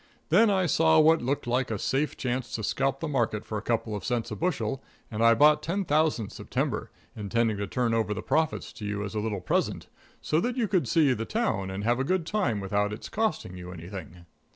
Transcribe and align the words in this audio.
Then 0.29 0.49
I 0.49 0.65
saw 0.65 0.99
what 0.99 1.21
looked 1.21 1.45
like 1.45 1.69
a 1.69 1.77
safe 1.77 2.17
chance 2.17 2.55
to 2.55 2.63
scalp 2.63 3.01
the 3.01 3.07
market 3.07 3.45
for 3.45 3.59
a 3.59 3.61
couple 3.61 3.95
of 3.95 4.03
cents 4.03 4.31
a 4.31 4.35
bushel, 4.35 4.81
and 5.11 5.23
I 5.23 5.35
bought 5.35 5.61
10,000 5.61 6.31
September, 6.31 6.89
intending 7.15 7.57
to 7.57 7.67
turn 7.67 7.93
over 7.93 8.11
the 8.11 8.23
profits 8.23 8.73
to 8.73 8.85
you 8.85 9.03
as 9.03 9.13
a 9.13 9.19
little 9.19 9.41
present, 9.41 9.89
so 10.19 10.39
that 10.39 10.57
you 10.57 10.67
could 10.67 10.87
see 10.87 11.13
the 11.13 11.25
town 11.25 11.69
and 11.69 11.83
have 11.83 11.99
a 11.99 12.03
good 12.03 12.25
time 12.25 12.59
without 12.59 12.91
it's 12.91 13.09
costing 13.09 13.55
you 13.55 13.71
anything." 13.71 14.25